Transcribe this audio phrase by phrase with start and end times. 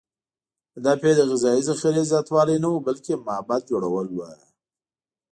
[0.75, 4.17] هدف یې د غذایي ذخیرې زیاتوالی نه و، بلکې معبد جوړول و.